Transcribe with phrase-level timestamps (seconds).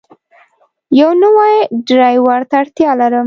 [0.99, 1.55] یو نوی
[1.87, 3.19] ډرایور ته اړتیا لرم.